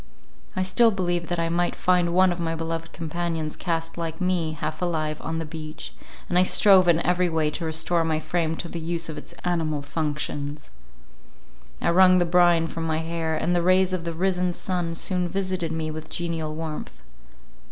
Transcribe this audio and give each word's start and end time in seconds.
I 0.55 0.63
still 0.63 0.89
believed 0.89 1.27
that 1.27 1.37
I 1.37 1.47
might 1.49 1.75
find 1.75 2.11
one 2.11 2.31
of 2.31 2.39
my 2.39 2.55
beloved 2.55 2.91
companions 2.91 3.55
cast 3.55 3.99
like 3.99 4.19
me, 4.19 4.53
half 4.53 4.81
alive, 4.81 5.21
on 5.21 5.37
the 5.37 5.45
beach; 5.45 5.93
and 6.27 6.39
I 6.39 6.41
strove 6.43 6.87
in 6.87 6.99
every 7.05 7.29
way 7.29 7.51
to 7.51 7.65
restore 7.65 8.03
my 8.03 8.19
frame 8.19 8.55
to 8.57 8.67
the 8.67 8.79
use 8.79 9.09
of 9.09 9.17
its 9.19 9.33
animal 9.45 9.83
functions. 9.83 10.71
I 11.79 11.91
wrung 11.91 12.17
the 12.17 12.25
brine 12.25 12.65
from 12.65 12.85
my 12.85 12.97
hair; 12.97 13.35
and 13.35 13.55
the 13.55 13.61
rays 13.61 13.93
of 13.93 14.03
the 14.03 14.13
risen 14.15 14.53
sun 14.53 14.95
soon 14.95 15.27
visited 15.29 15.71
me 15.71 15.91
with 15.91 16.09
genial 16.09 16.55
warmth. 16.55 17.03